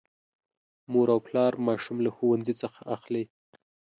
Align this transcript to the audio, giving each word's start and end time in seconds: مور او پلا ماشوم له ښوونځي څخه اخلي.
مور 0.91 1.07
او 1.13 1.19
پلا 1.27 1.45
ماشوم 1.67 1.97
له 2.05 2.11
ښوونځي 2.15 2.53
څخه 2.61 2.79
اخلي. 2.95 3.23